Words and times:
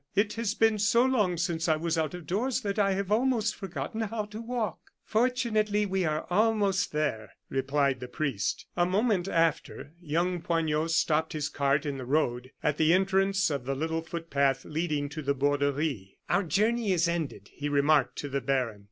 It 0.15 0.33
has 0.33 0.55
been 0.55 0.79
so 0.79 1.05
long 1.05 1.37
since 1.37 1.69
I 1.69 1.75
was 1.75 1.95
out 1.95 2.15
of 2.15 2.25
doors 2.25 2.61
that 2.61 2.79
I 2.79 2.93
have 2.93 3.11
almost 3.11 3.55
forgotten 3.55 4.01
how 4.01 4.25
to 4.25 4.41
walk." 4.41 4.79
"Fortunately, 5.05 5.85
we 5.85 6.05
are 6.05 6.25
almost 6.31 6.91
there," 6.91 7.33
replied 7.51 7.99
the 7.99 8.07
priest. 8.07 8.65
A 8.75 8.83
moment 8.87 9.27
after 9.27 9.93
young 10.01 10.41
Poignot 10.41 10.89
stopped 10.89 11.33
his 11.33 11.49
cart 11.49 11.85
in 11.85 11.99
the 11.99 12.05
road, 12.05 12.49
at 12.63 12.77
the 12.77 12.95
entrance 12.95 13.51
of 13.51 13.65
the 13.65 13.75
little 13.75 14.01
footpath 14.01 14.65
leading 14.65 15.07
to 15.09 15.21
the 15.21 15.35
Borderie. 15.35 16.17
"Our 16.27 16.41
journey 16.41 16.91
is 16.93 17.07
ended!" 17.07 17.51
he 17.53 17.69
remarked 17.69 18.15
to 18.21 18.27
the 18.29 18.41
baron. 18.41 18.79